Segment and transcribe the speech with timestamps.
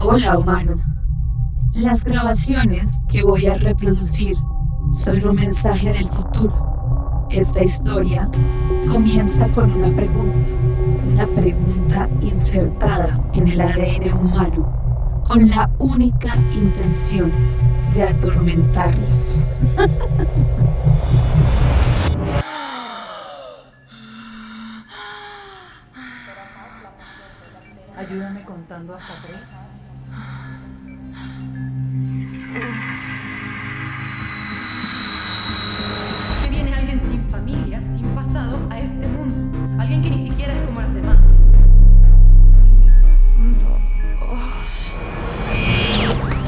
[0.00, 0.80] Hola humano.
[1.72, 4.36] Las grabaciones que voy a reproducir
[4.92, 7.26] son un mensaje del futuro.
[7.30, 8.30] Esta historia
[8.86, 10.38] comienza con una pregunta,
[11.12, 17.32] una pregunta insertada en el ADN humano con la única intención
[17.92, 19.42] de atormentarlos.
[27.96, 29.87] Ayúdame contando hasta tres.
[36.42, 39.58] Que viene alguien sin familia, sin pasado, a este mundo.
[39.80, 41.18] Alguien que ni siquiera es como los demás.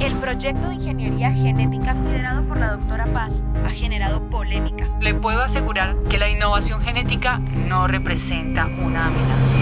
[0.00, 4.86] El proyecto de ingeniería genética liderado por la doctora Paz ha generado polémica.
[5.00, 9.54] Le puedo asegurar que la innovación genética no representa una amenaza.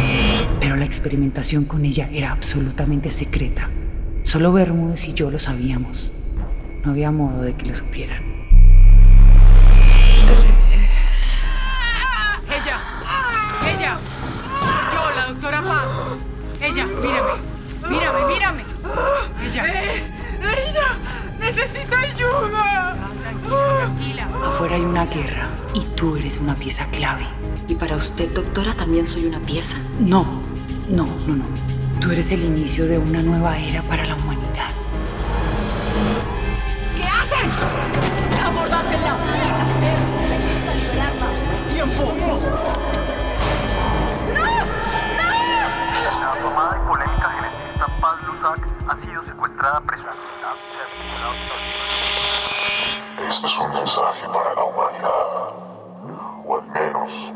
[0.61, 3.69] Pero la experimentación con ella era absolutamente secreta.
[4.29, 6.13] Solo Bermúdez y yo lo sabíamos.
[6.85, 8.23] No había modo de que lo supieran.
[12.47, 12.79] Ella,
[13.75, 13.97] ella,
[14.93, 15.89] yo, la doctora Paz.
[16.61, 17.33] Ella, mírame,
[17.89, 18.63] mírame, mírame.
[19.47, 19.67] Ella.
[19.67, 20.89] ella,
[21.41, 22.97] necesita ayuda.
[23.23, 24.29] Tranquila, tranquila.
[24.45, 27.25] Afuera hay una guerra y tú eres una pieza clave.
[27.67, 29.79] Y para usted, doctora, también soy una pieza.
[30.01, 30.27] No,
[30.91, 31.78] no, no, no.
[32.01, 34.71] Tú eres el inicio de una nueva era para la humanidad.
[36.97, 37.51] ¿Qué hacen?
[38.45, 39.17] ¡Abordásenla!
[40.31, 41.27] ¡Venimos a liberarla!
[46.21, 51.55] La afamada y polémica genetista Paz Lusac ha sido secuestrada presumiblemente.
[53.29, 55.53] Este es un mensaje para la humanidad,
[56.47, 57.33] o al menos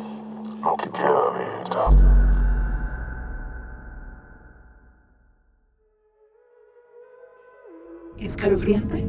[8.27, 9.07] escalofriante?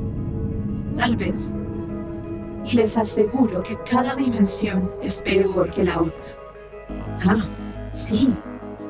[0.96, 1.58] Tal vez.
[2.66, 6.14] Y les aseguro que cada dimensión es peor que la otra.
[7.28, 7.46] Ah,
[7.92, 8.34] sí,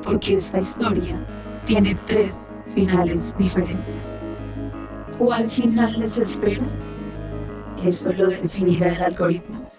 [0.02, 1.18] porque esta historia
[1.66, 4.20] tiene tres finales diferentes.
[5.18, 6.64] ¿Cuál final les espera?
[7.84, 9.70] Eso lo definirá el algoritmo.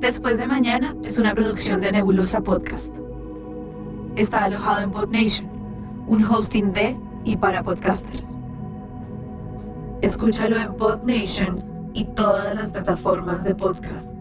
[0.00, 2.94] Después de mañana es una producción de Nebulosa Podcast.
[4.16, 5.48] Está alojado en PodNation,
[6.06, 8.38] un hosting de y para podcasters.
[10.02, 14.19] Escúchalo en PodNation y todas las plataformas de podcast.